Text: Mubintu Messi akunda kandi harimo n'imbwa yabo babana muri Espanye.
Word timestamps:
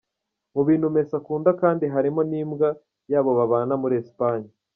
Mubintu 0.55 0.85
Messi 0.93 1.13
akunda 1.19 1.49
kandi 1.61 1.85
harimo 1.93 2.21
n'imbwa 2.29 2.69
yabo 3.11 3.31
babana 3.37 3.73
muri 3.81 3.95
Espanye. 4.03 4.49